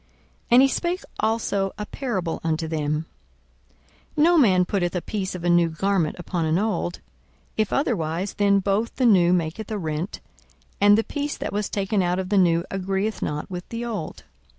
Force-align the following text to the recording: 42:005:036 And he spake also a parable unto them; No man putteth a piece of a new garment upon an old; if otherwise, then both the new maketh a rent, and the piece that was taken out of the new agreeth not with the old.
42:005:036 0.01 0.09
And 0.49 0.61
he 0.63 0.67
spake 0.67 1.01
also 1.19 1.71
a 1.77 1.85
parable 1.85 2.39
unto 2.43 2.67
them; 2.67 3.05
No 4.17 4.35
man 4.35 4.65
putteth 4.65 4.95
a 4.95 5.01
piece 5.03 5.35
of 5.35 5.43
a 5.43 5.49
new 5.51 5.69
garment 5.69 6.15
upon 6.17 6.43
an 6.45 6.57
old; 6.57 7.01
if 7.55 7.71
otherwise, 7.71 8.33
then 8.33 8.61
both 8.61 8.95
the 8.95 9.05
new 9.05 9.31
maketh 9.31 9.69
a 9.69 9.77
rent, 9.77 10.19
and 10.81 10.97
the 10.97 11.03
piece 11.03 11.37
that 11.37 11.53
was 11.53 11.69
taken 11.69 12.01
out 12.01 12.17
of 12.17 12.29
the 12.29 12.39
new 12.39 12.65
agreeth 12.71 13.21
not 13.21 13.47
with 13.51 13.69
the 13.69 13.85
old. 13.85 14.23